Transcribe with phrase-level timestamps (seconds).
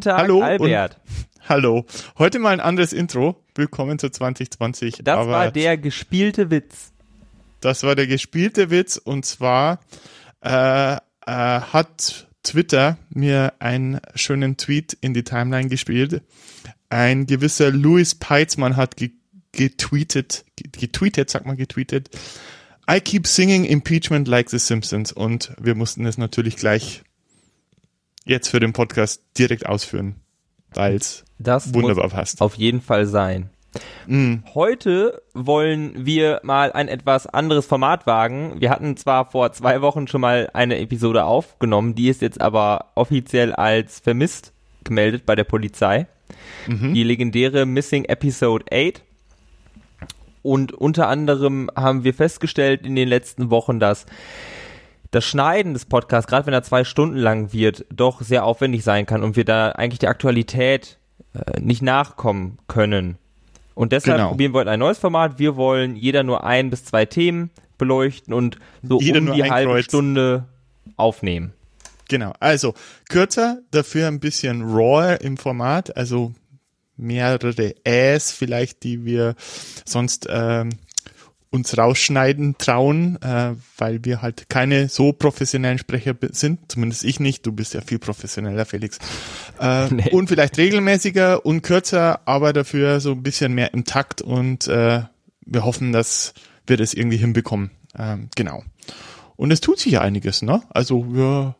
[0.00, 0.98] Guten Tag, Hallo Albert.
[1.46, 1.84] Hallo.
[2.16, 3.44] Heute mal ein anderes Intro.
[3.54, 5.02] Willkommen zu 2020.
[5.04, 6.92] Das Aber war der gespielte Witz.
[7.60, 9.80] das war der gespielte Witz und zwar
[10.42, 16.22] äh, äh, hat Twitter mir einen schönen Tweet in die Timeline gespielt.
[16.88, 19.10] Ein gewisser Louis Peitzmann hat ge
[19.52, 22.08] getweetet, ge- getweetet, sag mal getweetet,
[22.90, 27.02] I keep singing impeachment like the Simpsons und wir mussten es natürlich gleich
[28.24, 30.16] jetzt für den Podcast direkt ausführen,
[30.74, 31.24] weil es
[31.72, 32.40] wunderbar muss passt.
[32.42, 33.50] auf jeden Fall sein.
[34.06, 38.60] Mm, Heute wollen wir mal ein etwas anderes Format wagen.
[38.60, 42.86] Wir hatten zwar vor zwei Wochen schon mal eine Episode aufgenommen, die ist jetzt aber
[42.96, 44.52] offiziell als vermisst
[44.84, 46.06] gemeldet bei der Polizei.
[46.68, 49.02] Die legendäre Missing Episode 8.
[50.42, 54.06] Und unter anderem haben wir festgestellt in den letzten Wochen, dass
[55.10, 59.06] das Schneiden des Podcasts, gerade wenn er zwei Stunden lang wird, doch sehr aufwendig sein
[59.06, 60.98] kann und wir da eigentlich der Aktualität
[61.34, 63.18] äh, nicht nachkommen können.
[63.74, 64.28] Und deshalb Genau.
[64.30, 65.38] probieren wir heute ein neues Format.
[65.38, 69.72] Wir wollen jeder nur ein bis zwei Themen beleuchten und so Jeder um die halbe
[69.72, 69.84] Kreuz.
[69.86, 70.44] Stunde
[70.96, 71.54] aufnehmen.
[72.08, 72.74] Genau, also
[73.08, 76.32] kürzer, dafür ein bisschen raw im Format, also
[76.96, 79.34] mehrere Äs vielleicht, die wir
[79.86, 80.70] sonst ähm,
[81.50, 87.44] uns rausschneiden trauen, äh, weil wir halt keine so professionellen Sprecher sind, zumindest ich nicht,
[87.44, 88.98] du bist ja viel professioneller, Felix.
[89.60, 90.10] Äh, Nee.
[90.10, 95.02] Und vielleicht regelmäßiger und kürzer, aber dafür so ein bisschen mehr im Takt und äh,
[95.44, 96.32] wir hoffen, dass
[96.66, 97.70] wir das irgendwie hinbekommen.
[97.98, 98.62] Ähm, genau.
[99.36, 100.62] Und es tut sich ja einiges, ne?
[100.70, 101.56] Also wir,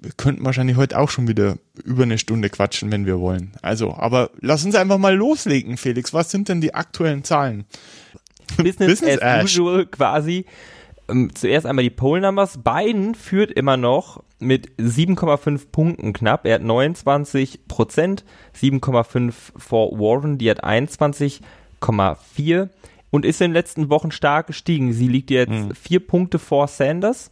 [0.00, 3.52] wir könnten wahrscheinlich heute auch schon wieder über eine Stunde quatschen, wenn wir wollen.
[3.62, 6.12] Also, aber lass uns einfach mal loslegen, Felix.
[6.14, 7.64] Was sind denn die aktuellen Zahlen?
[8.56, 10.46] Business, Business as as- usual quasi.
[11.08, 12.58] Ähm, zuerst einmal die Poll Numbers.
[12.64, 16.44] Biden führt immer noch mit 7,5 Punkten knapp.
[16.46, 18.24] Er hat 29 Prozent,
[18.60, 22.68] 7,5 vor Warren, die hat 21,4
[23.10, 24.92] und ist in den letzten Wochen stark gestiegen.
[24.92, 27.30] Sie liegt jetzt vier Punkte vor Sanders.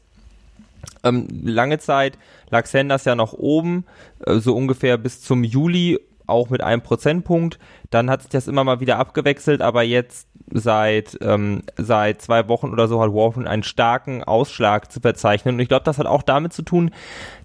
[1.02, 2.18] Ähm, lange Zeit
[2.50, 3.84] lag Sanders ja noch oben,
[4.26, 7.58] äh, so ungefähr bis zum Juli, auch mit einem Prozentpunkt.
[7.90, 12.70] Dann hat sich das immer mal wieder abgewechselt, aber jetzt seit, ähm, seit zwei Wochen
[12.70, 15.54] oder so hat Warren einen starken Ausschlag zu verzeichnen.
[15.54, 16.90] Und ich glaube, das hat auch damit zu tun,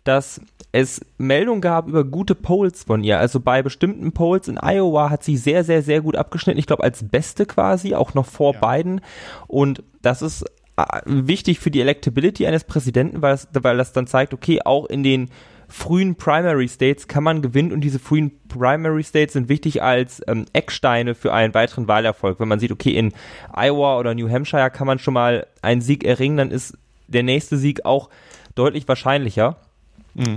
[0.03, 0.41] dass
[0.71, 3.19] es Meldungen gab über gute Polls von ihr.
[3.19, 6.59] Also bei bestimmten Polls in Iowa hat sie sehr, sehr, sehr gut abgeschnitten.
[6.59, 8.59] Ich glaube, als beste quasi, auch noch vor Ja.
[8.59, 9.01] Biden.
[9.47, 10.45] Und das ist
[10.77, 14.85] äh, wichtig für die Electability eines Präsidenten, weil, es, weil das dann zeigt, okay, auch
[14.85, 15.29] in den
[15.69, 20.45] frühen Primary States kann man gewinnen und diese frühen Primary States sind wichtig als ähm,
[20.53, 22.39] Ecksteine für einen weiteren Wahlerfolg.
[22.39, 23.13] Wenn man sieht, okay, in
[23.53, 26.77] Iowa oder New Hampshire kann man schon mal einen Sieg erringen, dann ist
[27.07, 28.09] der nächste Sieg auch
[28.55, 29.57] deutlich wahrscheinlicher.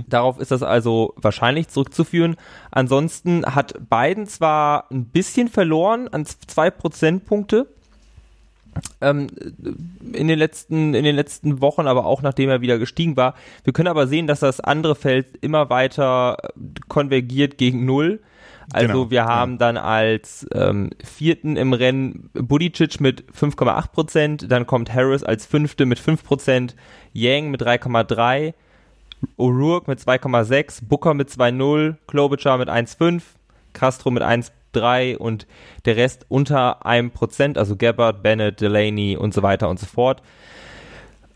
[0.07, 2.37] Darauf ist das also wahrscheinlich zurückzuführen.
[2.71, 7.67] Ansonsten hat Biden zwar ein bisschen verloren an zwei Prozentpunkte
[9.01, 9.27] ähm,
[10.13, 13.35] in den letzten in den letzten Wochen, aber auch nachdem er wieder gestiegen war.
[13.63, 16.37] Wir können aber sehen, dass das andere Feld immer weiter
[16.87, 18.19] konvergiert gegen null.
[18.71, 24.65] Also Genau, wir haben dann als ähm, vierten im Rennen Buttigieg mit 5,8 Prozent, dann
[24.65, 26.75] kommt Harris als fünfte mit 5 Prozent,
[27.11, 28.53] Yang mit 3,3,
[29.37, 33.21] O'Rourke mit 2,6, Booker mit 2,0, Klobuchar mit 1,5,
[33.73, 34.23] Castro mit
[34.73, 35.47] 1,3 und
[35.85, 40.21] der Rest unter einem Prozent, also Gabbard, Bennett, Delaney und so weiter und so fort.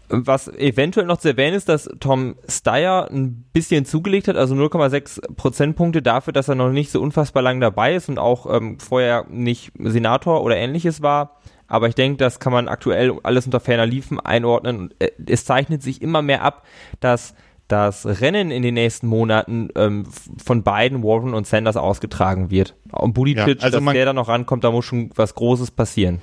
[0.10, 5.36] Was eventuell noch zu erwähnen ist, dass Tom Steyer ein bisschen zugelegt hat, also 0,6
[5.36, 9.26] Prozentpunkte dafür, dass er noch nicht so unfassbar lang dabei ist und auch ähm, vorher
[9.30, 11.42] nicht Senator oder ähnliches war.
[11.68, 14.94] Aber ich denke, das kann man aktuell alles unter ferner Liefen einordnen.
[15.00, 16.66] Äh, es zeichnet sich immer mehr ab,
[17.02, 17.36] dass
[17.68, 20.06] das Rennen in den nächsten Monaten ähm,
[20.44, 22.76] von Biden, Warren und Sanders ausgetragen wird.
[22.92, 26.22] Und Buttigieg, Ja, also dass der da noch rankommt, da muss schon was Großes passieren.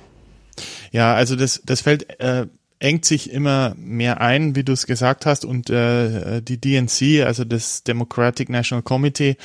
[0.91, 2.47] Ja, also das, das Feld äh,
[2.79, 7.45] engt sich immer mehr ein, wie du es gesagt hast, und äh, die DNC, also
[7.45, 9.37] das Democratic National Committee,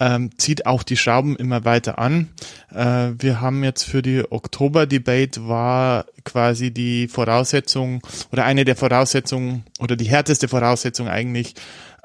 [0.00, 2.30] ähm, zieht auch die Schrauben immer weiter an.
[2.70, 8.02] Äh, wir haben jetzt für die Oktober-Debate war quasi die Voraussetzung
[8.32, 11.54] oder eine der Voraussetzungen oder die härteste Voraussetzung eigentlich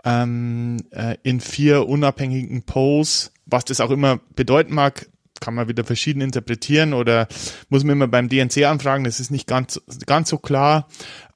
[0.05, 5.07] ähm, äh, in vier unabhängigen Polls, was das auch immer bedeuten mag,
[5.39, 7.27] kann man wieder verschieden interpretieren oder
[7.69, 10.87] muss man immer beim DNC anfragen, das ist nicht ganz, ganz so klar,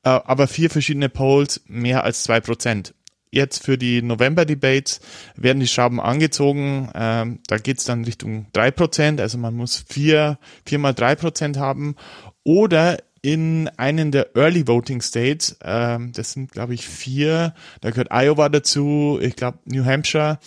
[0.04, 2.94] äh, aber vier verschiedene Polls, mehr als zwei Prozent.
[3.34, 5.00] Jetzt für die November-Debates
[5.36, 10.38] werden die Schrauben angezogen, ähm, da geht's dann Richtung drei Prozent, also man muss vier,
[10.66, 11.96] vier mal drei Prozent haben.
[12.44, 18.12] Oder in einen der Early Voting States, ähm, das sind glaube ich vier, da gehört
[18.12, 20.38] Iowa dazu, ich glaube New Hampshire,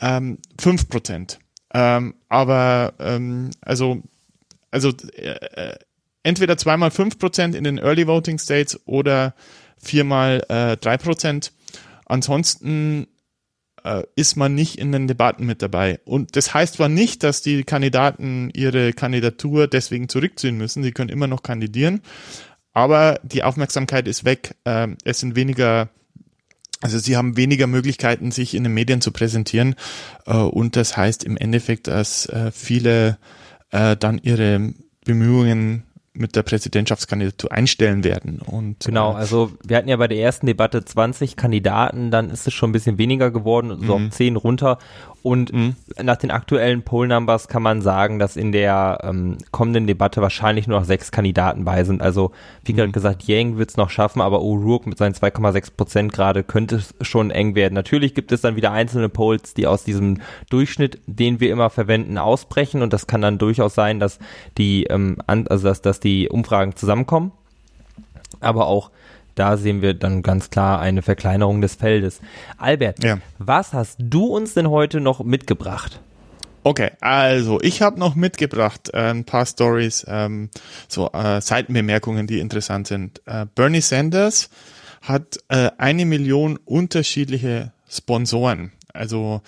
[0.00, 1.39] ähm, fünf Prozent.
[1.72, 4.02] Ähm, aber ähm, also
[4.70, 5.74] also äh,
[6.22, 9.34] entweder zweimal fünf Prozent in den Early Voting States oder
[9.78, 11.52] viermal äh, drei Prozent.
[12.06, 13.06] Ansonsten
[13.84, 16.00] äh, ist man nicht in den Debatten mit dabei.
[16.04, 20.82] Und das heißt zwar nicht, dass die Kandidaten ihre Kandidatur deswegen zurückziehen müssen.
[20.82, 22.02] Sie können immer noch kandidieren,
[22.72, 24.56] aber die Aufmerksamkeit ist weg.
[24.64, 25.88] Äh, es sind weniger
[26.80, 29.74] also sie haben weniger Möglichkeiten, sich in den Medien zu präsentieren.
[30.26, 33.18] Äh, und das heißt im Endeffekt, dass äh, viele
[33.70, 34.72] äh, dann ihre
[35.04, 38.40] Bemühungen mit der Präsidentschaftskandidatur einstellen werden.
[38.44, 42.46] Und, genau, äh, also wir hatten ja bei der ersten Debatte 20 Kandidaten, dann ist
[42.46, 44.36] es schon ein bisschen weniger geworden, so auf 10 mhm.
[44.36, 44.78] runter.
[45.22, 45.76] Und mhm.
[46.02, 50.78] nach den aktuellen Poll-Numbers kann man sagen, dass in der ähm, kommenden Debatte wahrscheinlich nur
[50.78, 52.00] noch sechs Kandidaten bei sind.
[52.00, 52.32] Also
[52.64, 52.92] wie mhm.
[52.92, 56.94] gesagt, Yang wird es noch schaffen, aber O'Rourke mit seinen 2,6 Prozent gerade könnte es
[57.02, 57.74] schon eng werden.
[57.74, 62.16] Natürlich gibt es dann wieder einzelne Polls, die aus diesem Durchschnitt, den wir immer verwenden,
[62.16, 62.80] ausbrechen.
[62.80, 64.18] Und das kann dann durchaus sein, dass
[64.56, 67.32] die, ähm, an, also dass, dass die Umfragen zusammenkommen.
[68.40, 68.90] Aber auch
[69.34, 72.20] da sehen wir dann ganz klar eine Verkleinerung des Feldes.
[72.58, 73.18] Albert, ja.
[73.38, 76.00] was hast du uns denn heute noch mitgebracht?
[76.62, 80.50] Okay, also ich habe noch mitgebracht äh, ein paar Stories, ähm,
[80.88, 83.22] so äh, Seitenbemerkungen, die interessant sind.
[83.24, 84.50] Äh, Bernie Sanders
[85.00, 88.72] hat äh, eine Million unterschiedliche Sponsoren.
[88.92, 89.40] Also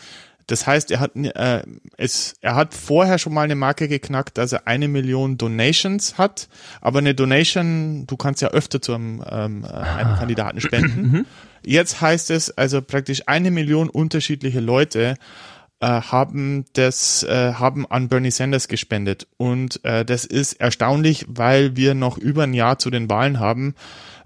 [0.46, 1.62] das heißt, er hat, äh,
[1.96, 6.48] es, er hat vorher schon mal eine Marke geknackt, dass er eine Million Donations hat.
[6.80, 11.10] Aber eine Donation, du kannst ja öfter zu einem, ähm, einem Kandidaten spenden.
[11.10, 11.26] Mhm.
[11.64, 15.16] Jetzt heißt es also praktisch eine Million unterschiedliche Leute
[15.80, 21.76] äh, haben das äh, haben an Bernie Sanders gespendet und äh, das ist erstaunlich, weil
[21.76, 23.74] wir noch über ein Jahr zu den Wahlen haben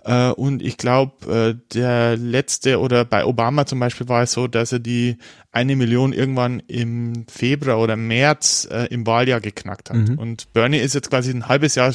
[0.06, 4.46] äh, und ich glaube, äh, der letzte oder bei Obama zum Beispiel war es so,
[4.46, 5.16] dass er die
[5.50, 9.96] eine Million irgendwann im Februar oder März äh, im Wahljahr geknackt hat.
[9.96, 10.18] Mhm.
[10.18, 11.92] Und Bernie ist jetzt quasi ein halbes Jahr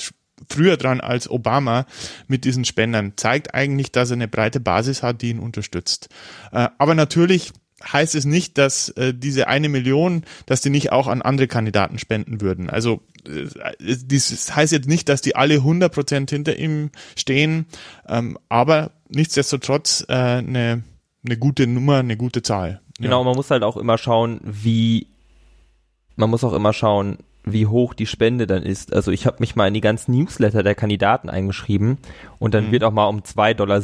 [0.50, 1.86] früher dran als Obama
[2.28, 3.14] mit diesen Spendern.
[3.16, 6.10] Zeigt eigentlich, dass er eine breite Basis hat, die ihn unterstützt.
[6.52, 11.08] Äh, aber natürlich heißt es nicht, dass äh, diese eine Million, dass die nicht auch
[11.08, 12.70] an andere Kandidaten spenden würden.
[12.70, 13.48] Also äh,
[14.06, 17.66] das heißt jetzt nicht, dass die alle 100% hinter ihm stehen,
[18.08, 20.84] ähm, aber nichtsdestotrotz äh, eine,
[21.26, 22.82] eine gute Nummer, eine gute Zahl.
[23.00, 25.08] Genau, man muss halt auch immer schauen, wie
[26.16, 28.94] man muss auch immer schauen, wie hoch die Spende dann ist.
[28.94, 31.98] Also ich habe mich mal in die ganzen Newsletter der Kandidaten eingeschrieben
[32.40, 32.72] und dann mhm.
[32.72, 33.82] wird auch mal um 2,70 Dollar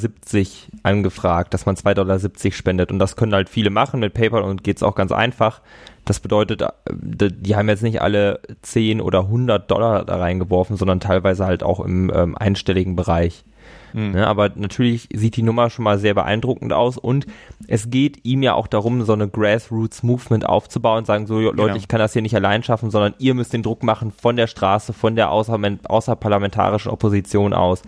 [0.84, 2.20] angefragt, dass man 2,70 Dollar
[2.52, 2.92] spendet.
[2.92, 4.00] Und das können halt viele machen.
[4.00, 5.62] Mit PayPal und geht's auch ganz einfach.
[6.06, 11.00] Das bedeutet, äh, die haben jetzt nicht alle 10 oder 100 Dollar da reingeworfen, sondern
[11.00, 13.44] teilweise halt auch im ähm, einstelligen Bereich.
[13.94, 14.16] Mhm.
[14.16, 17.26] Ja, aber natürlich sieht die Nummer schon mal sehr beeindruckend aus und
[17.68, 21.56] es geht ihm ja auch darum, so eine Grassroots Movement aufzubauen und sagen so, Leute,
[21.56, 21.76] genau.
[21.76, 24.48] ich kann das hier nicht allein schaffen, sondern ihr müsst den Druck machen von der
[24.48, 27.82] Straße, von der außer, außerparlamentarischen Opposition aus,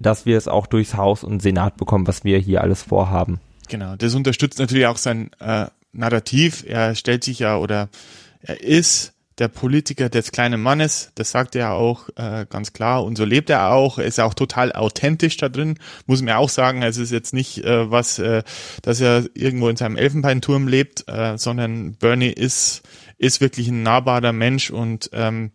[0.00, 3.40] dass wir es auch durchs Haus und Senat bekommen, was wir hier alles vorhaben.
[3.68, 6.64] Genau, das unterstützt natürlich auch sein äh, Narrativ.
[6.66, 7.88] Er stellt sich ja oder
[8.40, 13.04] er ist der Politiker des kleinen Mannes, das sagt er auch äh, ganz klar.
[13.04, 16.48] Und so lebt er auch, er ist auch total authentisch da drin, muss man auch
[16.48, 18.42] sagen, es ist jetzt nicht äh, was, äh,
[18.82, 22.82] dass er irgendwo in seinem Elfenbeinturm lebt, äh, sondern Bernie ist,
[23.16, 24.70] ist wirklich ein nahbarer Mensch.
[24.70, 25.52] Und ähm,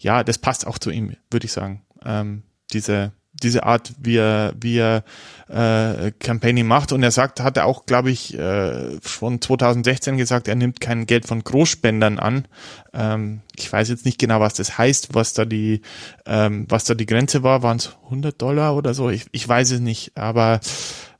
[0.00, 4.54] ja, das passt auch zu ihm, würde ich sagen, ähm, diese diese Art, wie er,
[4.60, 5.04] wie er
[5.48, 6.92] äh, Campaigning macht.
[6.92, 11.06] Und er sagt, hat er auch, glaube ich, äh, schon 2016 gesagt, er nimmt kein
[11.06, 12.46] Geld von Großspendern an.
[12.92, 15.82] Ähm, ich weiß jetzt nicht genau, was das heißt, was da die,
[16.26, 17.62] ähm, was da die Grenze war.
[17.62, 19.10] Waren es 100 Dollar oder so?
[19.10, 20.60] Ich, ich weiß es nicht, aber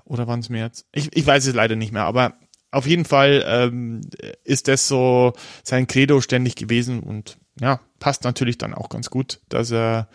[0.05, 0.87] oder waren es mehr jetzt?
[0.93, 2.35] Ich, ich weiß es leider nicht mehr, aber
[2.73, 4.01] auf jeden Fall ähm,
[4.45, 9.41] ist das so sein Credo ständig gewesen und ja, passt natürlich dann auch ganz gut,
[9.49, 10.09] dass er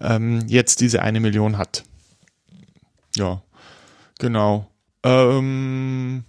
[0.00, 1.84] ähm, jetzt diese eine Million hat.
[3.16, 3.42] Ja,
[4.18, 4.70] genau.
[5.02, 6.24] Ähm,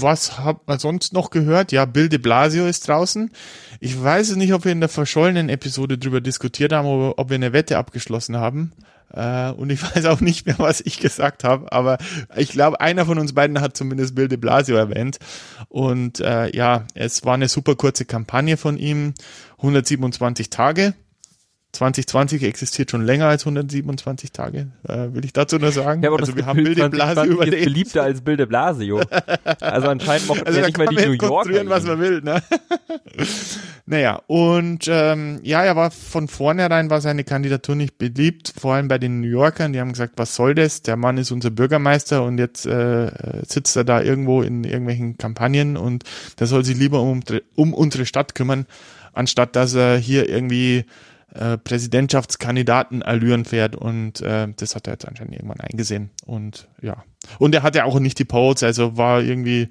[0.00, 1.70] was hat man sonst noch gehört?
[1.70, 3.30] Ja, Bill de Blasio ist draußen.
[3.78, 7.52] Ich weiß nicht, ob wir in der verschollenen Episode drüber diskutiert haben, ob wir eine
[7.52, 8.72] Wette abgeschlossen haben.
[9.16, 11.98] Äh, und ich weiß auch nicht mehr, was ich gesagt habe, aber
[12.36, 15.18] ich glaube, einer von uns beiden hat zumindest Bill de Blasio erwähnt.
[15.68, 19.14] Und äh, ja, es war eine super kurze Kampagne von ihm,
[19.58, 20.94] 127 Tage.
[21.76, 26.02] 2020 existiert schon länger als 127 Tage, äh, will ich dazu nur sagen.
[26.02, 27.64] Ja, aber also das wir haben Bilde Blasio überlebt.
[27.64, 29.00] beliebter als Bilde Blasio.
[29.60, 31.68] Also anscheinend mochte Also er da nicht kann die New Yorker.
[31.68, 32.20] was man will.
[32.22, 32.42] Ne?
[33.86, 38.88] naja, und ähm, ja, er war von vornherein war seine Kandidatur nicht beliebt, vor allem
[38.88, 39.72] bei den New Yorkern.
[39.72, 40.82] Die haben gesagt, was soll das?
[40.82, 43.10] Der Mann ist unser Bürgermeister und jetzt äh,
[43.46, 46.04] sitzt er da irgendwo in irgendwelchen Kampagnen und
[46.38, 47.20] der soll sich lieber um,
[47.54, 48.66] um unsere Stadt kümmern,
[49.12, 50.84] anstatt dass er hier irgendwie
[51.34, 57.04] äh, Präsidentschaftskandidaten-Allüren fährt und äh, das hat er jetzt anscheinend irgendwann eingesehen und ja.
[57.38, 59.68] Und er hatte auch nicht die Polls, also war irgendwie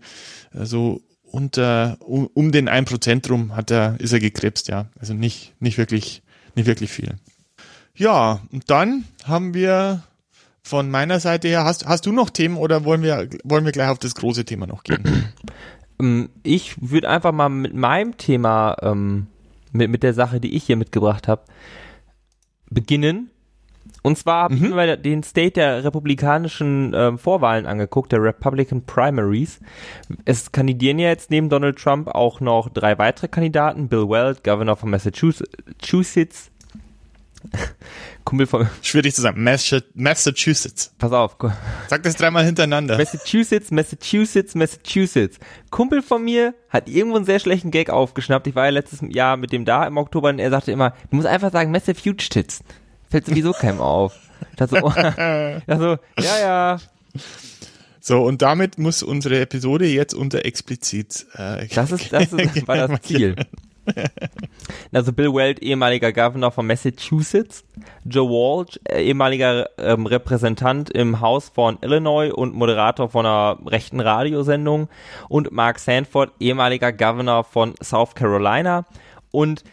[0.54, 4.88] äh, so unter um, um den 1% rum hat er, ist er gekrebst, ja.
[5.00, 6.24] Also nicht, nicht wirklich,
[6.56, 7.16] nicht wirklich viel.
[7.96, 10.04] Ja, und dann haben wir
[10.62, 13.90] von meiner Seite her, hast, hast du noch Themen oder wollen wir, wollen wir gleich
[13.90, 15.04] auf das große Thema noch gehen?
[16.00, 19.28] Ähm, Ich würde einfach mal mit meinem Thema, ähm,
[19.75, 21.44] mit, mit der Sache, die ich hier mitgebracht habe,
[22.70, 23.29] beginnen.
[24.01, 25.01] Und zwar habe ich Mhm.
[25.01, 29.60] den State der republikanischen ähm, Vorwahlen angeguckt, der Republican Primaries.
[30.25, 33.88] Es kandidieren ja jetzt neben Donald Trump auch noch drei weitere Kandidaten.
[33.88, 36.51] Bill Weld, Governor von Massachusetts.
[38.24, 39.44] Kumpel von, Schwierig zu sagen.
[39.44, 40.94] Massa- Massachusetts.
[40.98, 41.38] pass auf,
[41.88, 42.98] Sag das dreimal hintereinander.
[42.98, 45.38] Massachusetts, Massachusetts, Massachusetts.
[45.70, 48.48] Kumpel von mir hat irgendwo einen sehr schlechten Gag aufgeschnappt.
[48.48, 51.18] Ich war ja letztes Jahr mit dem da im Oktober und er sagte immer, du
[51.18, 52.62] musst einfach sagen Massachusetts.
[53.10, 54.14] Fällt sowieso keinem auf.
[54.58, 54.92] Dachte so, oh,
[55.78, 56.78] so, ja, ja.
[58.02, 61.25] So, und damit muss unsere Episode jetzt unter explizit.
[61.34, 63.36] Äh, Das ist, das ist, war das Ziel.
[64.92, 67.65] Also Bill Weld, ehemaliger Governor von Massachusetts,
[68.06, 74.00] Joe Walsh, äh, ehemaliger ähm, Repräsentant im Haus von Illinois und Moderator von einer rechten
[74.00, 74.88] Radiosendung.
[75.27, 78.86] Und Mark Sanford, ehemaliger Governor von South Carolina.
[79.32, 79.63] Und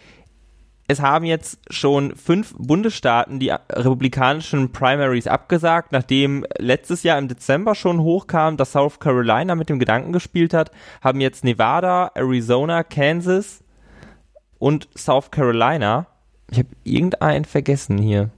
[0.89, 7.75] es haben jetzt schon fünf Bundesstaaten die republikanischen Primaries abgesagt, nachdem letztes Jahr im Dezember
[7.75, 13.63] schon hochkam, dass South Carolina mit dem Gedanken gespielt hat, haben jetzt Nevada, Arizona, Kansas
[14.63, 16.07] und South Carolina.
[16.53, 18.31] Ich habe irgendeinen vergessen hier.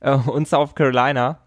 [0.00, 1.38] Äh, und South Carolina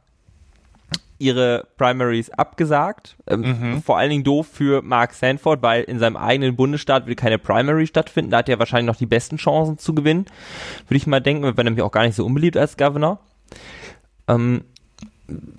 [1.19, 3.15] ihre Primaries abgesagt.
[3.27, 7.37] Ähm, Vor allen Dingen doof für Mark Sanford, weil in seinem eigenen Bundesstaat will keine
[7.37, 8.31] Primary stattfinden.
[8.31, 10.25] Da hat er wahrscheinlich noch die besten Chancen zu gewinnen.
[10.87, 13.19] Würde ich mal denken, wäre nämlich auch gar nicht so unbeliebt als Governor.
[14.27, 14.63] Ähm,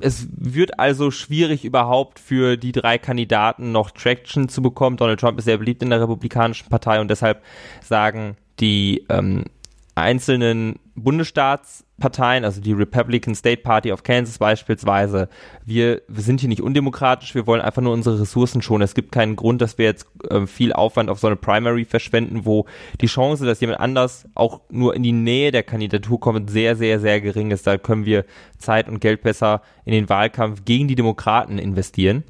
[0.01, 4.97] es wird also schwierig überhaupt für die drei Kandidaten noch Traction zu bekommen.
[4.97, 7.43] Donald Trump ist sehr beliebt in der Republikanischen Partei und deshalb
[7.83, 9.45] sagen die ähm,
[9.95, 15.29] einzelnen Bundesstaatsparteien, also die Republican State Party of Kansas beispielsweise,
[15.65, 18.83] wir, wir sind hier nicht undemokratisch, wir wollen einfach nur unsere Ressourcen schonen.
[18.83, 22.45] Es gibt keinen Grund, dass wir jetzt ähm, viel Aufwand auf so eine Primary verschwenden,
[22.45, 22.67] wo
[23.01, 27.01] die Chance, dass jemand anders auch nur in die Nähe der Kandidatur kommt, sehr, sehr,
[27.01, 27.67] sehr gering ist.
[27.67, 28.25] Da können wir
[28.59, 32.25] Zeit und Geld besser in den Wahlkampf gegen die Demokraten investieren.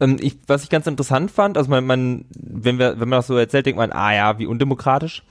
[0.00, 2.24] Ähm, ich, was ich ganz interessant fand, also man, man,
[2.64, 5.22] wenn wir, wenn man das so erzählt, denkt man, ah ja, wie undemokratisch.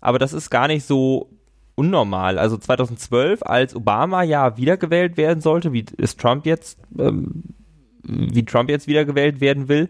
[0.00, 1.30] Aber das ist gar nicht so
[1.74, 2.38] unnormal.
[2.38, 7.44] Also 2012, als Obama ja wiedergewählt werden sollte, wie ist Trump jetzt, ähm,
[8.02, 9.88] wie Trump jetzt wiedergewählt werden will,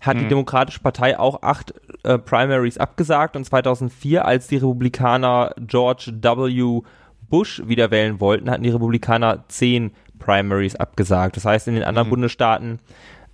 [0.00, 1.72] hat die Demokratische Partei auch acht
[2.02, 6.82] äh, Primaries abgesagt und 2004, als die Republikaner George W.
[7.30, 11.36] Bush wieder wählen wollten, hatten die Republikaner zehn Primaries abgesagt.
[11.36, 12.80] Das heißt, in den anderen Bundesstaaten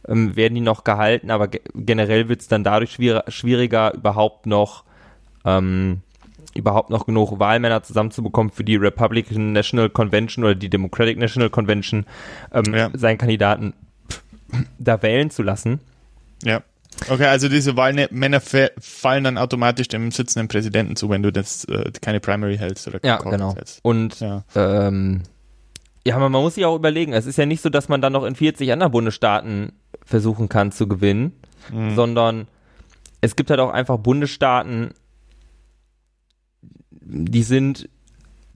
[0.09, 4.47] ähm, werden die noch gehalten, aber ge generell wird es dann dadurch schwier schwieriger, überhaupt
[4.47, 4.85] noch
[5.45, 6.01] ähm,
[6.55, 12.07] überhaupt noch genug Wahlmänner zusammenzubekommen für die Republican National Convention oder die Democratic National Convention,
[12.53, 12.91] ähm, Ja.
[12.95, 13.73] seinen Kandidaten
[14.79, 15.81] da wählen zu lassen.
[16.43, 16.63] Ja.
[17.09, 21.65] Okay, also diese Wahlmänner fa- fallen dann automatisch dem sitzenden Präsidenten zu, wenn du das
[21.67, 23.55] äh, keine Primary hältst oder Ja, genau.
[23.55, 23.79] hältst.
[23.83, 24.43] Und Ja.
[24.57, 25.23] ähm,
[26.05, 28.13] ja, man, man muss sich auch überlegen, es ist ja nicht so, dass man dann
[28.13, 29.73] noch in 40 anderen Bundesstaaten
[30.11, 31.33] versuchen kann zu gewinnen,
[31.95, 32.49] sondern
[33.21, 34.91] es gibt halt auch einfach Bundesstaaten,
[36.91, 37.89] die sind,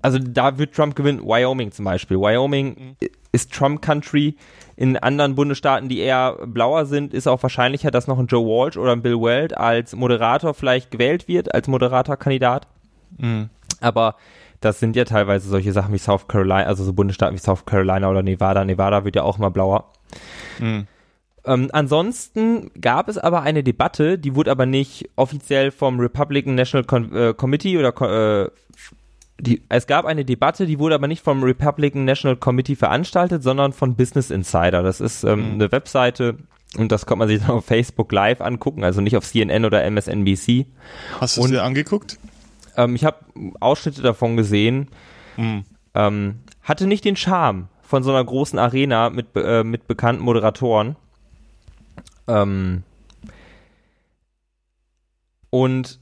[0.03, 2.19] also da wird Trump gewinnen, Wyoming zum Beispiel.
[2.19, 2.97] Wyoming
[3.33, 4.37] ist Trump Country.
[4.77, 8.77] In anderen Bundesstaaten, die eher blauer sind, ist auch wahrscheinlicher, dass noch ein Joe Walsh
[8.77, 12.67] oder ein Bill Weld als Moderator vielleicht gewählt wird, als Moderatorkandidat.
[13.19, 13.51] Mhm.
[13.81, 14.17] Aber
[14.61, 18.11] das sind ja teilweise solche Sachen wie South Carolina, also so Bundesstaaten wie South Carolina
[18.11, 18.65] oder Nevada.
[18.65, 19.93] Nevada wird ja auch mal blauer.
[20.59, 20.89] Mhm.
[21.47, 26.85] Ähm, ansonsten gab es aber eine Debatte, die wurde aber nicht offiziell vom Republican National
[26.85, 28.51] Con äh, Committee oder äh,
[29.41, 33.73] die, es gab eine Debatte, die wurde aber nicht vom Republican National Committee veranstaltet, sondern
[33.73, 34.83] von Business Insider.
[34.83, 36.39] Das ist ähm, eine Webseite
[36.79, 39.85] und das kann man sich dann auf Facebook Live angucken, also nicht auf CNN oder
[39.85, 40.67] MSNBC.
[41.21, 42.19] Hast du es dir angeguckt?
[42.77, 43.19] Ähm, ich habe
[43.61, 44.89] Ausschnitte davon gesehen.
[45.37, 45.65] Mhm.
[45.95, 50.97] Ähm, hatte nicht den Charme von so einer großen Arena mit, äh, mit bekannten Moderatoren.
[52.29, 52.83] Ähm,
[55.51, 56.01] und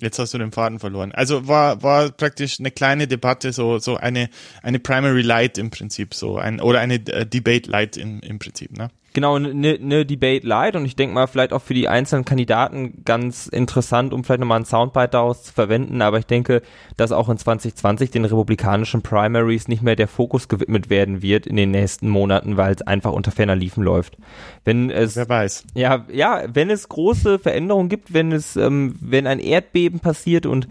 [0.00, 1.12] Jetzt hast du den Faden verloren.
[1.12, 4.28] Also war, war praktisch eine kleine Debatte, so, so eine,
[4.62, 8.76] eine Primary Light im Prinzip, so ein, oder eine äh, Debate Light im, im Prinzip,
[8.76, 8.88] ne?
[9.14, 13.04] Genau, eine ne Debate Light und ich denke mal vielleicht auch für die einzelnen Kandidaten
[13.04, 16.62] ganz interessant, um vielleicht nochmal ein Soundbite daraus zu verwenden, aber ich denke,
[16.96, 21.54] dass auch in 2020 den republikanischen Primaries nicht mehr der Fokus gewidmet werden wird in
[21.54, 24.16] den nächsten Monaten, weil es einfach unter ferner Liefen läuft.
[24.64, 25.64] Wenn es, Wer weiß.
[25.74, 30.66] Ja, ja, wenn es große Veränderungen gibt, wenn es, ähm, wenn ein Erdbeben passiert und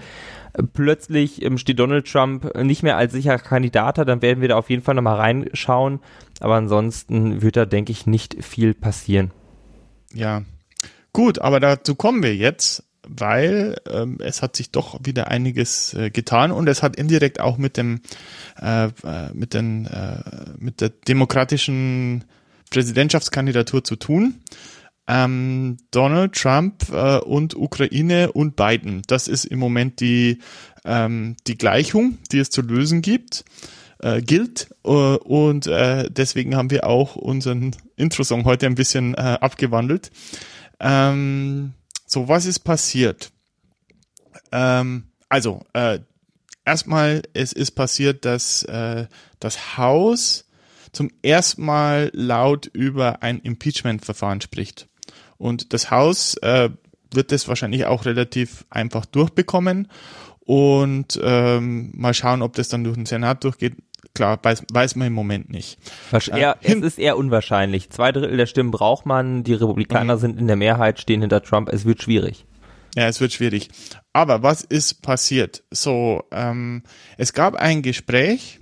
[0.74, 4.70] plötzlich ähm, steht Donald Trump nicht mehr als sicherer Kandidat, dann werden wir da auf
[4.70, 6.00] jeden Fall nochmal reinschauen.
[6.40, 9.32] Aber ansonsten wird da, denke ich, nicht viel passieren.
[10.14, 10.44] Ja.
[11.12, 16.10] Gut, aber dazu kommen wir jetzt, weil ähm, es hat sich doch wieder einiges äh,
[16.10, 18.02] getan und es hat indirekt auch mit dem
[18.62, 18.90] äh, äh
[19.34, 20.22] mit den äh,
[20.58, 22.24] mit der demokratischen
[22.70, 24.36] Präsidentschaftskandidatur zu tun.
[25.06, 29.02] Ähm, Donald Trump äh, und Ukraine und Biden.
[29.08, 30.40] Das ist im Moment die,
[30.86, 33.44] ähm, die Gleichung, die es zu lösen gibt,
[34.00, 34.70] äh, gilt.
[34.86, 40.10] Äh, und äh, deswegen haben wir auch unseren Intro-Song heute ein bisschen äh, abgewandelt.
[40.80, 41.74] Ähm,
[42.06, 43.32] so, was ist passiert?
[44.54, 46.00] Ähm, also, äh,
[46.64, 48.66] erstmal, es ist passiert, dass
[49.40, 50.46] das Haus
[50.94, 54.88] zum ersten Mal laut über ein Impeachment-Verfahren spricht.
[55.44, 56.70] Und das Haus äh,
[57.12, 59.90] wird das wahrscheinlich auch relativ einfach durchbekommen
[60.40, 63.76] und ähm, mal schauen, ob das dann durch den Senat durchgeht.
[64.16, 65.80] Klar, weiß, weiß man im Moment nicht.
[66.32, 67.90] Eher, äh, es ist eher unwahrscheinlich.
[67.90, 70.20] Zwei Drittel der Stimmen braucht man, die Republikaner mhm.
[70.20, 72.46] sind in der Mehrheit, stehen hinter Trump, es wird schwierig.
[72.96, 73.68] Ja, es wird schwierig.
[74.14, 75.64] Aber was ist passiert?
[75.72, 76.84] So, ähm,
[77.18, 78.62] es gab ein Gespräch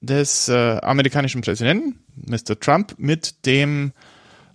[0.00, 2.60] des äh, amerikanischen Präsidenten, Mr.
[2.60, 3.92] Trump, mit dem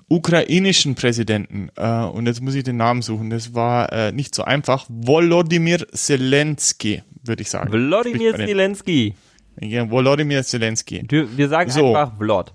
[0.07, 4.43] ukrainischen Präsidenten, äh, und jetzt muss ich den Namen suchen, das war äh, nicht so
[4.43, 7.71] einfach, Volodymyr Zelensky, würde ich sagen.
[7.71, 9.13] Volodymyr Zelensky.
[9.59, 11.03] Ja, Volodymyr Zelensky.
[11.09, 11.95] Wir sagen so.
[11.95, 12.53] einfach Vlod.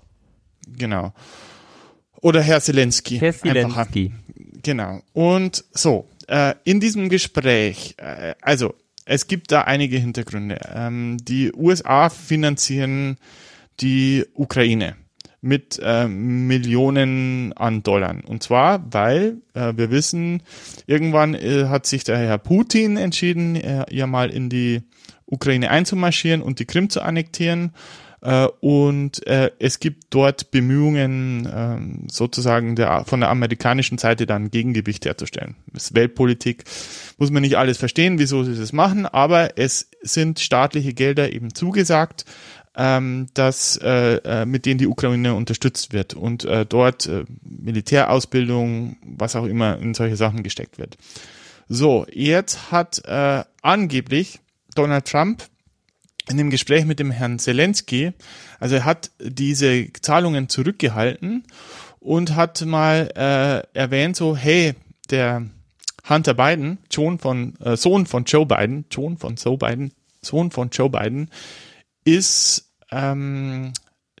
[0.67, 1.13] Genau.
[2.21, 3.17] Oder Herr Zelensky.
[3.17, 4.11] Herr Zelensky.
[4.63, 5.01] Genau.
[5.13, 10.59] Und so, äh, in diesem Gespräch, äh, also es gibt da einige Hintergründe.
[10.73, 13.17] Ähm, die USA finanzieren
[13.79, 14.95] die Ukraine
[15.41, 18.15] mit äh, Millionen an Dollar.
[18.27, 20.43] Und zwar, weil äh, wir wissen,
[20.85, 24.83] irgendwann äh, hat sich der Herr Putin entschieden, äh, ja mal in die
[25.25, 27.71] Ukraine einzumarschieren und die Krim zu annektieren.
[28.21, 34.51] Äh, und äh, es gibt dort Bemühungen, äh, sozusagen der, von der amerikanischen Seite dann
[34.51, 35.55] Gegengewicht herzustellen.
[35.73, 36.65] Das Weltpolitik,
[37.17, 41.55] muss man nicht alles verstehen, wieso sie das machen, aber es sind staatliche Gelder eben
[41.55, 42.25] zugesagt
[42.75, 48.97] ähm, dass äh, äh, mit denen die Ukraine unterstützt wird und äh, dort äh, Militärausbildung,
[49.03, 50.97] was auch immer in solche Sachen gesteckt wird.
[51.67, 54.39] So, jetzt hat äh, angeblich
[54.75, 55.43] Donald Trump
[56.29, 58.13] in dem Gespräch mit dem Herrn Zelensky,
[58.59, 61.43] also er hat diese Zahlungen zurückgehalten
[61.99, 64.75] und hat mal äh, erwähnt so, hey,
[65.09, 65.47] der
[66.07, 70.69] Hunter Biden, John von äh, Sohn von Joe Biden, John von Joe Biden, Sohn von
[70.69, 71.29] Joe Biden,
[72.03, 73.73] ist, ähm,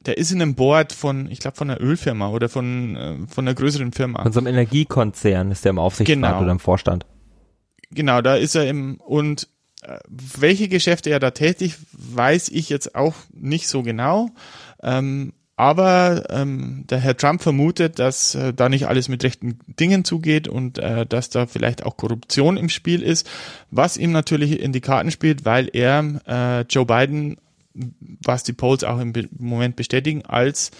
[0.05, 3.47] der ist in einem Board von, ich glaube, von einer Ölfirma oder von, äh, von
[3.47, 4.23] einer größeren Firma.
[4.23, 6.41] Von so einem Energiekonzern ist der im Aufsichtsrat genau.
[6.41, 7.05] oder im Vorstand.
[7.91, 9.47] Genau, da ist er im, und
[9.83, 14.29] äh, welche Geschäfte er da tätig, weiß ich jetzt auch nicht so genau.
[14.81, 20.03] Ähm, aber ähm, der Herr Trump vermutet, dass äh, da nicht alles mit rechten Dingen
[20.03, 23.29] zugeht und äh, dass da vielleicht auch Korruption im Spiel ist,
[23.69, 27.37] was ihm natürlich in die Karten spielt, weil er äh, Joe Biden
[27.73, 30.71] was die Polls auch im Moment bestätigen, als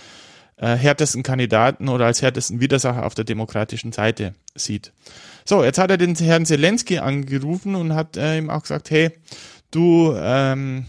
[0.57, 4.91] äh, härtesten Kandidaten oder als härtesten Widersacher auf der demokratischen Seite sieht.
[5.45, 9.11] So, jetzt hat er den Herrn Zelensky angerufen und hat äh, ihm auch gesagt, hey,
[9.71, 10.85] du ähm,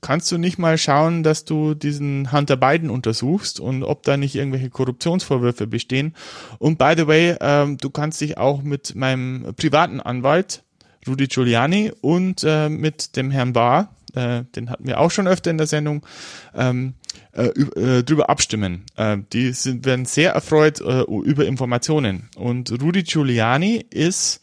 [0.00, 4.34] kannst du nicht mal schauen, dass du diesen Hunter Biden untersuchst und ob da nicht
[4.34, 6.14] irgendwelche Korruptionsvorwürfe bestehen.
[6.58, 10.62] Und by the way, ähm, du kannst dich auch mit meinem privaten Anwalt
[11.06, 15.50] Rudy Giuliani und äh, mit dem Herrn Barr äh, den hatten wir auch schon öfter
[15.50, 16.06] in der Sendung,
[16.54, 16.94] ähm,
[17.32, 18.84] äh, äh, drüber abstimmen.
[18.96, 22.30] Äh, die sind, werden sehr erfreut äh, über Informationen.
[22.36, 24.40] Und Rudy Giuliani ist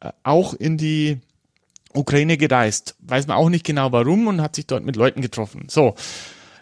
[0.00, 1.20] äh, auch in die
[1.94, 2.96] Ukraine gereist.
[3.00, 5.66] Weiß man auch nicht genau warum und hat sich dort mit Leuten getroffen.
[5.68, 5.94] So,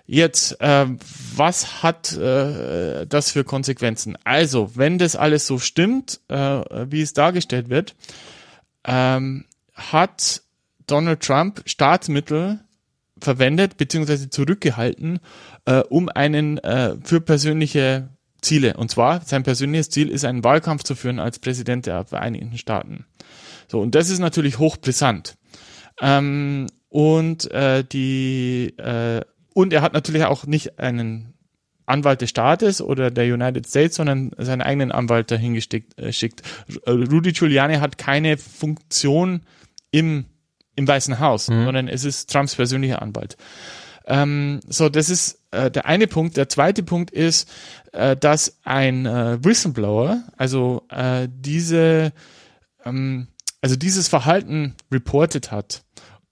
[0.06, 0.86] jetzt, äh,
[1.34, 4.16] was hat äh, das für Konsequenzen?
[4.24, 6.36] Also, wenn das alles so stimmt, äh,
[6.90, 7.94] wie es dargestellt wird,
[8.84, 10.42] ähm, hat
[10.86, 12.60] Donald Trump Staatsmittel
[13.20, 15.20] verwendet beziehungsweise zurückgehalten,
[15.64, 18.08] äh, um einen äh, für persönliche
[18.40, 18.76] Ziele.
[18.76, 23.06] Und zwar sein persönliches Ziel ist, einen Wahlkampf zu führen als Präsident der Vereinigten Staaten.
[23.68, 25.36] So und das ist natürlich hochbrisant.
[26.00, 29.22] Ähm, und äh, die äh,
[29.54, 31.34] und er hat natürlich auch nicht einen
[31.86, 35.98] Anwalt des Staates oder der United States, sondern seinen eigenen Anwalt dahin geschickt.
[35.98, 36.42] Äh, schickt.
[36.86, 39.42] Rudy Giuliani hat keine Funktion
[39.90, 40.26] im,
[40.76, 41.64] im Weißen Haus, mhm.
[41.64, 43.36] sondern es ist Trumps persönlicher Anwalt.
[44.06, 46.36] Ähm, so, das ist äh, der eine Punkt.
[46.36, 47.50] Der zweite Punkt ist,
[47.92, 52.12] äh, dass ein äh, Whistleblower, also äh, diese,
[52.84, 53.28] ähm,
[53.60, 55.84] also dieses Verhalten reported hat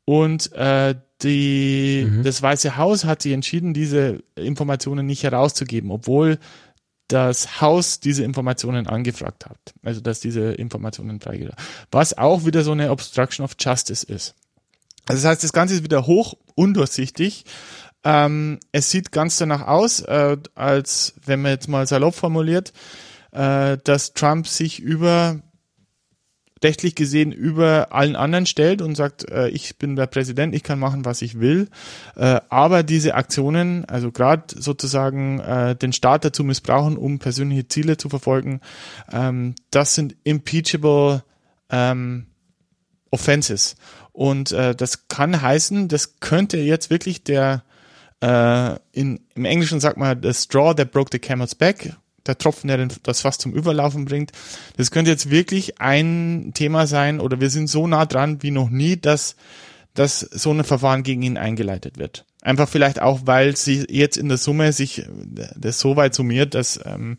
[0.04, 2.22] und äh, die, mhm.
[2.22, 6.38] das Weiße Haus hat sich entschieden, diese Informationen nicht herauszugeben, obwohl
[7.08, 9.58] das Haus diese Informationen angefragt hat.
[9.82, 11.54] Also, dass diese Informationen freigegeben
[11.90, 14.34] Was auch wieder so eine Obstruction of Justice ist.
[15.06, 17.44] Also, das heißt, das Ganze ist wieder hoch undurchsichtig.
[18.04, 22.72] Ähm, es sieht ganz danach aus, äh, als, wenn man jetzt mal salopp formuliert,
[23.32, 25.40] äh, dass Trump sich über
[26.62, 30.78] rechtlich gesehen über allen anderen stellt und sagt, äh, ich bin der Präsident, ich kann
[30.78, 31.68] machen, was ich will.
[32.16, 37.96] Äh, aber diese Aktionen, also gerade sozusagen äh, den Staat dazu missbrauchen, um persönliche Ziele
[37.96, 38.60] zu verfolgen,
[39.10, 41.22] ähm, das sind impeachable
[41.70, 42.26] ähm,
[43.10, 43.76] Offenses.
[44.12, 47.64] Und äh, das kann heißen, das könnte jetzt wirklich der
[48.20, 52.68] äh, in, im Englischen sagt man the straw that broke the camel's back der Tropfen,
[52.68, 54.32] der das fast zum Überlaufen bringt.
[54.76, 58.70] Das könnte jetzt wirklich ein Thema sein oder wir sind so nah dran wie noch
[58.70, 59.36] nie, dass,
[59.94, 62.24] dass so ein Verfahren gegen ihn eingeleitet wird.
[62.42, 65.04] Einfach vielleicht auch, weil sie jetzt in der Summe sich
[65.56, 67.18] das so weit summiert, dass, ähm,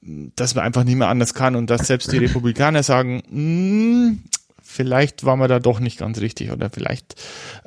[0.00, 4.24] dass man einfach nicht mehr anders kann und dass selbst die Republikaner sagen, mm,
[4.62, 7.14] vielleicht war man da doch nicht ganz richtig oder vielleicht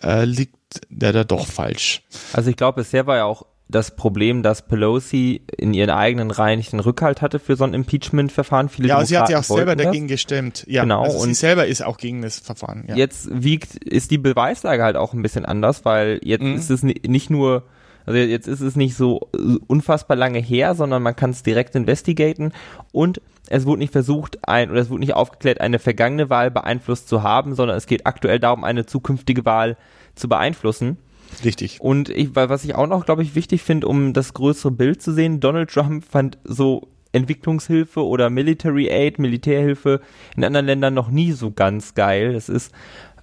[0.01, 0.55] äh, liegt
[0.89, 2.01] der da doch falsch.
[2.34, 6.60] Also ich glaube, bisher war ja auch das Problem, dass Pelosi in ihren eigenen Reihen
[6.60, 8.69] nicht den Rückhalt hatte für so ein Impeachment-Verfahren.
[8.69, 10.65] Viele ja, sie hat ja auch selber dagegen gestimmt.
[10.67, 11.04] Ja, genau.
[11.04, 12.86] Also sie selber ist auch gegen das Verfahren.
[12.88, 12.95] Ja.
[12.95, 16.56] Jetzt wiegt, ist die Beweislage halt auch ein bisschen anders, weil jetzt mhm.
[16.56, 17.63] ist es nicht nur,
[18.06, 19.30] also jetzt ist es nicht so
[19.65, 22.54] unfassbar lange her, sondern man kann es direkt investigaten
[22.91, 27.08] und es wurde nicht versucht, ein, oder es wurde nicht aufgeklärt, eine vergangene Wahl beeinflusst
[27.08, 29.78] zu haben, sondern es geht aktuell darum, eine zukünftige Wahl
[30.15, 30.97] zu beeinflussen.
[31.43, 31.82] Richtig.
[31.82, 35.12] Und ich, was ich auch noch, glaube ich, wichtig finde, um das größere Bild zu
[35.12, 40.02] sehen, Donald Trump fand so Entwicklungshilfe oder Military Aid, Militärhilfe
[40.36, 42.34] in anderen Ländern noch nie so ganz geil.
[42.34, 42.71] Das ist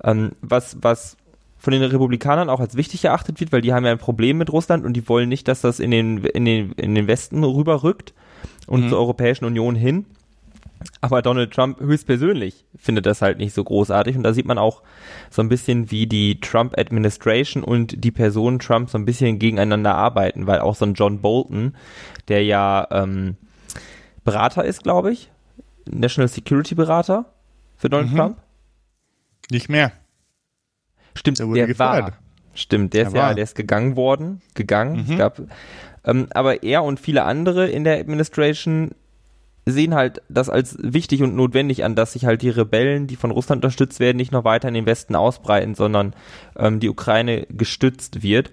[0.03, 1.17] ähm, was, was
[1.59, 4.53] von den Republikanern auch als wichtig erachtet wird, weil die haben ja ein Problem mit
[4.53, 8.15] Russland und die wollen nicht, dass das in den, in den, in den Westen rüberrückt
[8.67, 8.89] und mhm.
[8.89, 10.07] zur Europäischen Union hin.
[11.01, 14.17] Aber Donald Trump höchstpersönlich findet das halt nicht so großartig.
[14.17, 14.83] Und da sieht man auch
[15.31, 20.47] so ein bisschen, wie die Trump-Administration und die Person Trump so ein bisschen gegeneinander arbeiten,
[20.47, 21.77] weil auch so ein John Bolton,
[22.29, 23.37] der ja ähm,
[24.25, 25.31] Berater ist, glaube ich,
[25.91, 27.27] National Security Berater
[27.77, 28.17] für Donald mhm.
[28.17, 28.37] Trump.
[29.51, 29.93] Nicht mehr.
[31.15, 32.13] Stimmt, der, der war.
[32.55, 33.29] Stimmt, der, der ist war.
[33.29, 35.05] ja, der ist gegangen worden, gegangen.
[35.05, 35.13] Mhm.
[35.13, 35.43] Es gab,
[36.05, 38.93] ähm, aber er und viele andere in der Administration
[39.65, 43.31] sehen halt das als wichtig und notwendig an, dass sich halt die Rebellen, die von
[43.31, 46.15] Russland unterstützt werden, nicht noch weiter in den Westen ausbreiten, sondern
[46.57, 48.51] ähm, die Ukraine gestützt wird.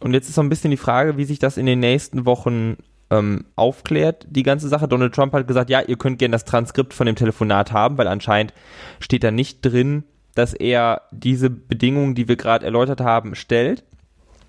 [0.00, 2.76] Und jetzt ist so ein bisschen die Frage, wie sich das in den nächsten Wochen
[3.10, 4.88] ähm, aufklärt, die ganze Sache.
[4.88, 8.08] Donald Trump hat gesagt, ja, ihr könnt gerne das Transkript von dem Telefonat haben, weil
[8.08, 8.52] anscheinend
[8.98, 13.84] steht da nicht drin, dass er diese Bedingungen, die wir gerade erläutert haben, stellt.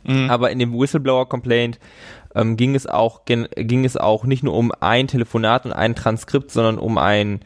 [0.04, 0.30] Mhm.
[0.30, 1.80] Aber in dem Whistleblower-Complaint
[2.38, 6.52] ähm, ging es auch ging es auch nicht nur um ein Telefonat und ein Transkript,
[6.52, 7.42] sondern um ein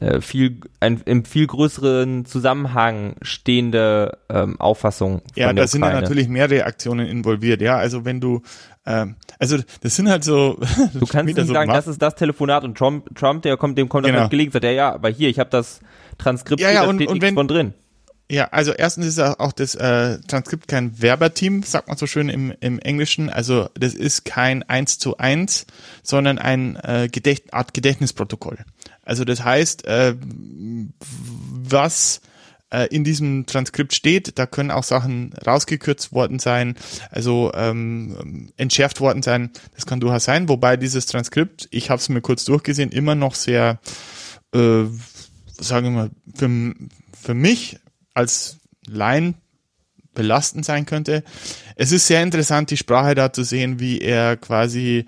[0.00, 5.22] äh, viel ein im viel größeren Zusammenhang stehende ähm, Auffassung.
[5.34, 7.60] Ja, da sind ja natürlich mehr Reaktionen involviert.
[7.60, 8.42] Ja, also wenn du
[8.86, 10.58] ähm, also das sind halt so.
[10.94, 13.88] Du kannst nicht so sagen, das ist das Telefonat und Trump, Trump, der kommt, dem
[13.88, 14.20] kommt genau.
[14.20, 15.80] das gelegen, sagt er ja, aber hier, ich habe das
[16.18, 17.74] Transkript, ja, ja, da und, steht und wenn, von drin.
[18.30, 22.54] Ja, also erstens ist auch das äh, Transkript kein Werberteam, sagt man so schön im,
[22.60, 23.28] im Englischen.
[23.28, 25.66] Also das ist kein eins zu eins,
[26.04, 28.58] sondern ein äh, Gedächt Art Gedächtnisprotokoll.
[29.02, 30.14] Also das heißt, äh,
[31.50, 32.20] was
[32.70, 36.76] äh, in diesem Transkript steht, da können auch Sachen rausgekürzt worden sein,
[37.10, 39.50] also ähm, entschärft worden sein.
[39.74, 43.34] Das kann durchaus sein, wobei dieses Transkript, ich habe es mir kurz durchgesehen, immer noch
[43.34, 43.80] sehr,
[44.54, 44.84] äh,
[45.58, 46.74] sagen wir mal, für,
[47.20, 47.80] für mich
[48.14, 49.34] als Laien
[50.14, 51.22] belastend sein könnte.
[51.76, 55.06] Es ist sehr interessant, die Sprache da zu sehen, wie er quasi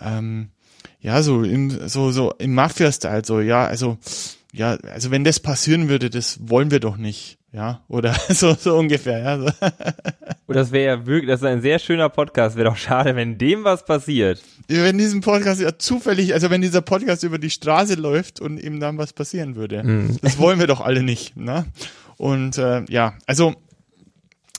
[0.00, 0.50] ähm,
[1.00, 3.98] ja so im so so im Mafia-Style so ja also
[4.54, 8.76] ja, also wenn das passieren würde, das wollen wir doch nicht, ja, oder so, so
[8.76, 9.38] ungefähr, ja.
[9.38, 9.46] So.
[10.46, 13.36] Und das wäre ja wirklich, das ist ein sehr schöner Podcast, wäre doch schade, wenn
[13.36, 14.40] dem was passiert.
[14.68, 18.78] Wenn diesem Podcast ja zufällig, also wenn dieser Podcast über die Straße läuft und ihm
[18.78, 19.82] dann was passieren würde.
[19.82, 20.18] Mhm.
[20.22, 21.66] Das wollen wir doch alle nicht, ne?
[22.16, 23.54] Und äh, ja, also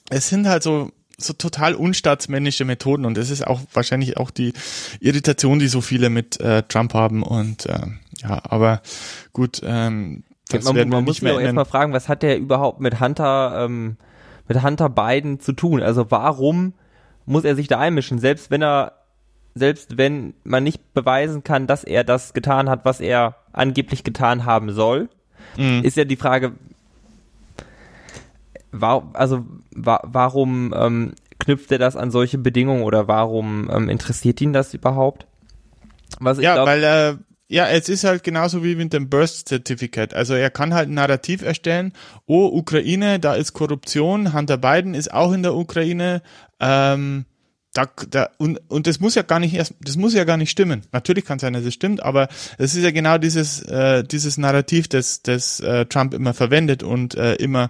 [0.09, 4.51] es sind halt so so total unstaatsmännische Methoden und das ist auch wahrscheinlich auch die
[4.99, 7.79] Irritation, die so viele mit äh, Trump haben und äh,
[8.21, 8.81] ja, aber
[9.31, 12.37] gut, ähm, das man, werden wir man muss sich auch erstmal fragen, was hat der
[12.37, 13.97] überhaupt mit Hunter, ähm,
[14.47, 15.81] mit Hunter Biden zu tun?
[15.81, 16.73] Also warum
[17.25, 18.19] muss er sich da einmischen?
[18.19, 18.93] Selbst wenn er,
[19.55, 24.45] selbst wenn man nicht beweisen kann, dass er das getan hat, was er angeblich getan
[24.45, 25.09] haben soll,
[25.57, 25.81] mhm.
[25.83, 26.53] ist ja die Frage,
[28.81, 34.41] war, also wa warum ähm, knüpft er das an solche Bedingungen oder warum ähm, interessiert
[34.41, 35.27] ihn das überhaupt?
[36.19, 37.15] Was ja, glaub, weil äh,
[37.47, 40.13] ja, es ist halt genauso wie mit dem Birth Certificate.
[40.13, 41.93] Also er kann halt ein Narrativ erstellen,
[42.25, 46.21] oh, Ukraine, da ist Korruption, Hunter Biden ist auch in der Ukraine,
[46.59, 47.25] ähm,
[47.75, 50.49] da, da, und, und das muss ja gar nicht erst, das muss ja gar nicht
[50.49, 50.83] stimmen.
[50.93, 54.37] Natürlich kann es sein, dass es stimmt, aber es ist ja genau dieses, äh, dieses
[54.37, 57.69] Narrativ, das, das äh, Trump immer verwendet und äh, immer,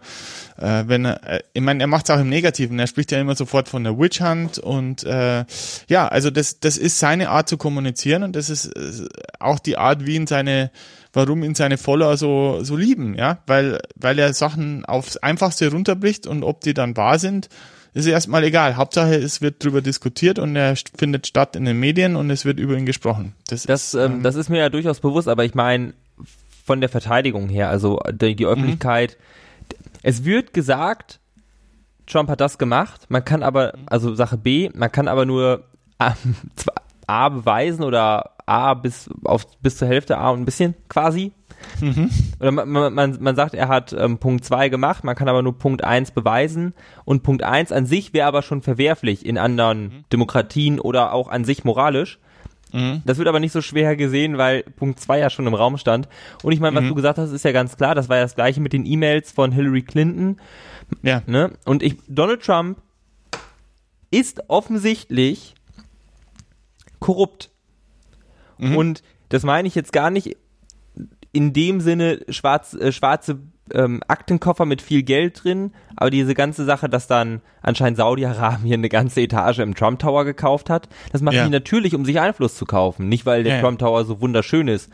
[0.57, 3.19] äh, wenn er, äh, ich meine, er macht es auch im Negativen, er spricht ja
[3.19, 5.43] immer sofort von der Witch Hunt und äh,
[5.87, 9.07] ja, also das, das ist seine Art zu kommunizieren und das ist äh,
[9.39, 10.69] auch die Art, wie ihn seine
[11.13, 16.27] warum ihn seine Follower so, so lieben, ja, weil, weil er Sachen aufs Einfachste runterbricht
[16.27, 17.47] und ob die dann wahr sind,
[17.95, 18.75] ist erstmal egal.
[18.75, 22.59] Hauptsache, es wird drüber diskutiert und er findet statt in den Medien und es wird
[22.59, 23.33] über ihn gesprochen.
[23.47, 25.93] Das, das, ist, ähm, ähm, das ist mir ja durchaus bewusst, aber ich meine,
[26.65, 29.75] von der Verteidigung her, also die, die Öffentlichkeit, mhm.
[30.03, 31.19] es wird gesagt,
[32.05, 35.63] Trump hat das gemacht, man kann aber, also Sache B, man kann aber nur
[35.97, 36.15] A,
[37.07, 41.31] A beweisen oder A bis auf bis zur Hälfte A und ein bisschen quasi
[41.81, 42.09] Mhm.
[42.39, 45.57] Oder man, man, man sagt, er hat ähm, Punkt 2 gemacht, man kann aber nur
[45.57, 50.03] Punkt 1 beweisen und Punkt 1 an sich wäre aber schon verwerflich in anderen mhm.
[50.11, 52.19] Demokratien oder auch an sich moralisch.
[52.71, 53.01] Mhm.
[53.05, 56.09] Das wird aber nicht so schwer gesehen, weil Punkt 2 ja schon im Raum stand.
[56.43, 56.89] Und ich meine, was mhm.
[56.89, 59.31] du gesagt hast, ist ja ganz klar, das war ja das gleiche mit den E-Mails
[59.31, 60.37] von Hillary Clinton.
[61.01, 61.21] Ja.
[61.25, 61.51] Ne?
[61.65, 62.79] Und ich, Donald Trump
[64.11, 65.55] ist offensichtlich
[66.99, 67.51] korrupt.
[68.57, 68.77] Mhm.
[68.77, 70.37] Und das meine ich jetzt gar nicht
[71.35, 73.39] in dem Sinne schwarz, äh, schwarze
[73.73, 78.89] ähm, Aktenkoffer mit viel Geld drin, aber diese ganze Sache, dass dann anscheinend Saudi-Arabien eine
[78.89, 81.43] ganze Etage im Trump Tower gekauft hat, das machen ja.
[81.43, 84.69] die natürlich, um sich Einfluss zu kaufen, nicht weil der ja, Trump Tower so wunderschön
[84.69, 84.89] ist.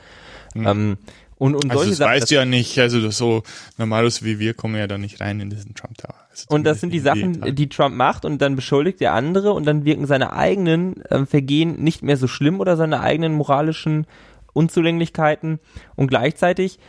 [0.56, 0.68] Mhm.
[0.68, 0.98] Ähm,
[1.38, 3.44] und, und also das Sachen, weißt du ja nicht, also so
[3.78, 6.16] normalos wie wir kommen ja da nicht rein in diesen Trump Tower.
[6.30, 9.66] Also und das sind die Sachen, die Trump macht und dann beschuldigt der andere und
[9.66, 14.06] dann wirken seine eigenen äh, Vergehen nicht mehr so schlimm oder seine eigenen moralischen
[14.54, 15.60] Unzulänglichkeiten
[15.96, 16.80] und gleichzeitig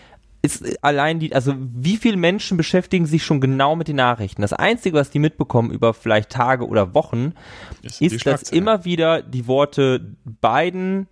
[0.43, 4.43] ist allein die, also wie viele Menschen beschäftigen sich schon genau mit den Nachrichten?
[4.43, 7.35] Das Einzige, was die mitbekommen über vielleicht Tage oder Wochen,
[7.83, 11.07] ist, ist dass immer wieder die Worte Biden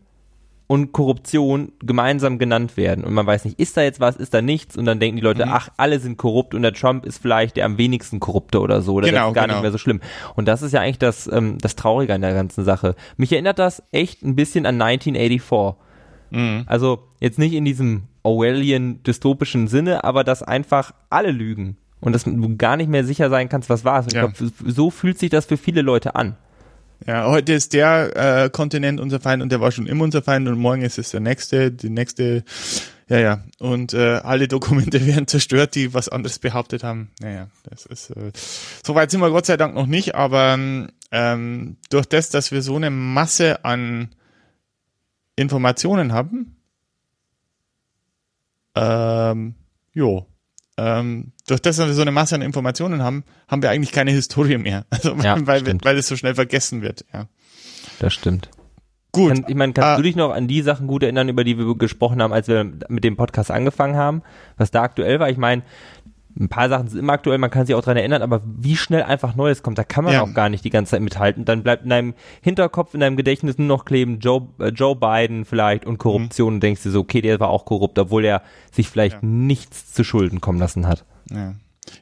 [0.66, 3.02] und Korruption gemeinsam genannt werden.
[3.04, 4.76] Und man weiß nicht, ist da jetzt was, ist da nichts?
[4.76, 5.52] Und dann denken die Leute, mhm.
[5.52, 8.94] ach, alle sind korrupt und der Trump ist vielleicht der am wenigsten korrupte oder so.
[8.94, 9.54] Oder genau, das ist gar genau.
[9.56, 10.00] nicht mehr so schlimm.
[10.36, 12.94] Und das ist ja eigentlich das, ähm, das Traurige an der ganzen Sache.
[13.16, 15.74] Mich erinnert das echt ein bisschen an 1984
[16.30, 16.64] Mhm.
[16.66, 22.24] Also jetzt nicht in diesem Orwellian dystopischen Sinne, aber dass einfach alle lügen und dass
[22.24, 24.12] du gar nicht mehr sicher sein kannst, was war es.
[24.12, 24.26] Ja.
[24.26, 26.36] Ich glaube, so fühlt sich das für viele Leute an.
[27.06, 30.46] Ja, heute ist der äh, Kontinent unser Feind und der war schon immer unser Feind
[30.48, 32.44] und morgen ist es der nächste, die nächste,
[33.08, 33.44] ja, ja.
[33.58, 37.10] Und äh, alle Dokumente werden zerstört, die was anderes behauptet haben.
[37.20, 38.32] Naja, das ist äh,
[38.84, 40.58] soweit sind wir Gott sei Dank noch nicht, aber
[41.10, 44.10] ähm, durch das, dass wir so eine Masse an
[45.40, 46.56] Informationen haben.
[48.74, 49.54] Ähm,
[49.92, 50.26] jo.
[50.76, 54.12] Ähm, durch das, dass wir so eine Masse an Informationen haben, haben wir eigentlich keine
[54.12, 54.86] Historie mehr.
[54.90, 55.84] Also, ja, weil, stimmt.
[55.84, 57.26] weil es so schnell vergessen wird, ja.
[57.98, 58.50] Das stimmt.
[59.12, 59.34] Gut.
[59.34, 61.58] Kann, ich meine, kannst ah, du dich noch an die Sachen gut erinnern, über die
[61.58, 64.22] wir gesprochen haben, als wir mit dem Podcast angefangen haben?
[64.56, 65.28] Was da aktuell war?
[65.28, 65.62] Ich meine,
[66.38, 69.02] ein paar Sachen sind immer aktuell, man kann sich auch dran erinnern, aber wie schnell
[69.02, 70.22] einfach Neues kommt, da kann man ja.
[70.22, 71.44] auch gar nicht die ganze Zeit mithalten.
[71.44, 75.44] Dann bleibt in deinem Hinterkopf, in deinem Gedächtnis nur noch kleben Joe, äh, Joe Biden
[75.44, 76.56] vielleicht und Korruption mhm.
[76.56, 79.28] und denkst dir so, okay, der war auch korrupt, obwohl er sich vielleicht ja.
[79.28, 81.04] nichts zu Schulden kommen lassen hat.
[81.30, 81.54] Ja,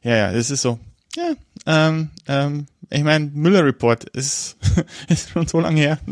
[0.02, 0.78] ja, ja das ist so.
[1.16, 1.32] Ja,
[1.66, 4.58] ähm, ähm, ich meine, Müller Report ist,
[5.08, 5.98] ist schon so lange her.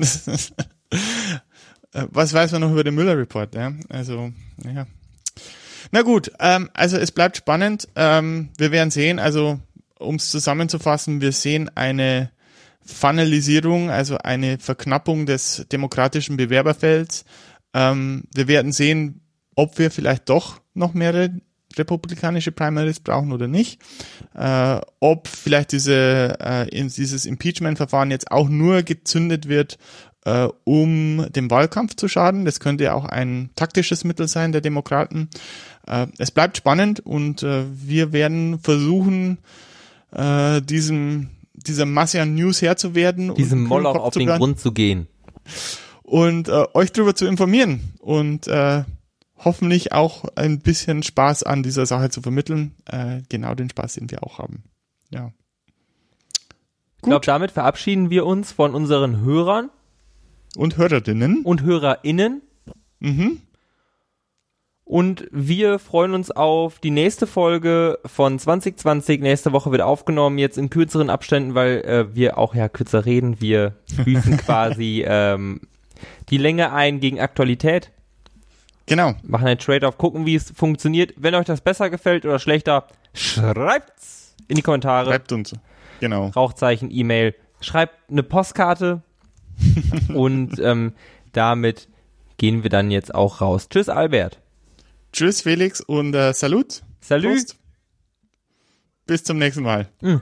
[1.93, 3.55] Was weiß man noch über den Müller Report?
[3.55, 4.33] Ja, also
[4.65, 4.87] ja,
[5.91, 7.89] na gut, ähm, also es bleibt spannend.
[7.97, 9.61] Ähm, wir werden sehen, also
[9.99, 12.31] um es zusammenzufassen, wir sehen eine
[12.85, 17.25] Funnalisierung, also eine Verknappung des demokratischen Bewerberfelds.
[17.75, 19.23] Ähm, wir werden sehen,
[19.55, 21.31] ob wir vielleicht doch noch mehrere
[21.77, 23.81] republikanische Primaries brauchen oder nicht.
[24.35, 29.79] Äh, ob vielleicht diese, äh, in, dieses Impeachment-Verfahren jetzt auch nur gezündet wird,
[30.25, 32.45] äh, um dem Wahlkampf zu schaden.
[32.45, 35.29] Das könnte ja auch ein taktisches Mittel sein der Demokraten.
[35.87, 39.39] Äh, es bleibt spannend und äh, wir werden versuchen,
[40.13, 43.35] äh, diesem, dieser Masse an News Herr zu werden.
[43.35, 45.07] Diesem Moloch auf den Grund zu gehen.
[46.03, 48.85] Und äh, euch darüber zu informieren und äh,
[49.39, 52.75] hoffentlich auch ein bisschen Spaß an dieser Sache zu vermitteln.
[52.87, 54.65] Äh, genau den Spaß, den wir auch haben.
[55.11, 55.33] Ja.
[56.97, 59.71] Ich glaube, damit verabschieden wir uns von unseren Hörern.
[60.57, 61.43] Und Hörerinnen.
[61.43, 62.43] Und HörerInnen.
[62.99, 63.43] Mhm.
[64.87, 69.21] Und wir freuen uns auf die nächste Folge von 2020.
[69.21, 73.41] Nächste Woche wird aufgenommen, jetzt in kürzeren Abständen, weil äh, wir auch ja kürzer reden.
[73.41, 75.63] Wir büßen quasi ähm,
[76.31, 77.91] die Länge ein gegen Aktualität.
[78.87, 79.15] Genau.
[79.25, 81.15] Machen ein Trade-off, gucken, wie es funktioniert.
[81.17, 85.11] Wenn euch das besser gefällt oder schlechter, schreibt's in die Kommentare.
[85.11, 85.53] Schreibt uns.
[85.99, 86.29] Genau.
[86.29, 87.35] Rauchzeichen, E-Mail.
[87.61, 89.03] Schreibt eine Postkarte.
[90.15, 90.93] und ähm,
[91.33, 91.89] damit
[92.39, 93.69] gehen wir dann jetzt auch raus.
[93.69, 94.39] Tschüss, Albert.
[95.17, 96.83] Tschüss, Felix und äh, Salut.
[97.01, 97.33] Salut.
[97.33, 97.57] Prost.
[99.07, 99.89] Bis zum nächsten Mal.
[100.03, 100.21] Mhm.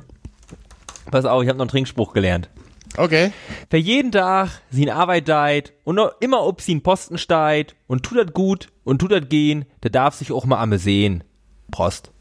[1.11, 2.49] Pass auf, ich habe noch einen Trinkspruch gelernt.
[2.97, 3.33] Okay.
[3.71, 8.19] Wer jeden Tag sin Arbeit deit und noch immer ob sin Posten steigt und tut
[8.19, 11.25] das gut und tut das gehen, der darf sich auch mal amme sehen.
[11.73, 12.13] Prost.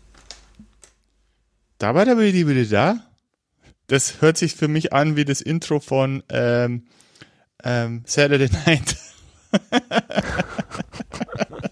[1.77, 3.05] Da war der bitte da.
[3.85, 6.87] Das hört sich für mich an wie das Intro von ähm,
[7.63, 8.97] ähm, Saturday Night.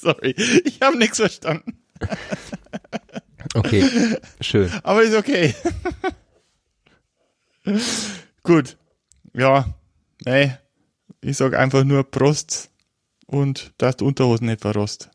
[0.00, 0.34] Sorry,
[0.64, 1.76] ich habe nichts verstanden.
[3.54, 4.70] okay, schön.
[4.84, 5.54] Aber ist okay.
[8.44, 8.76] Gut.
[9.34, 9.74] Ja,
[10.24, 10.52] nee.
[11.20, 12.70] Ich sag einfach nur Prost
[13.26, 15.10] und dass die Unterhosen nicht verrost.